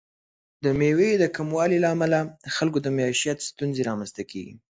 د 0.63 0.65
میوې 0.79 1.11
د 1.17 1.23
کموالي 1.35 1.77
له 1.81 1.89
امله 1.95 2.19
د 2.43 2.47
خلکو 2.57 2.77
د 2.81 2.87
معیشت 2.97 3.37
ستونزې 3.49 3.81
رامنځته 3.89 4.23
کیږي. 4.31 4.55